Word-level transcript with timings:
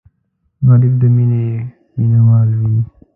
غریب 0.67 0.93
د 1.01 1.03
مینې 1.15 1.45
مینهوال 1.97 2.49
وي 2.59 2.75